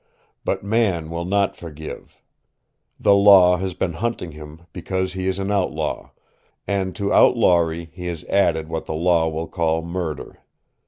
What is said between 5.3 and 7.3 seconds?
an outlaw, and to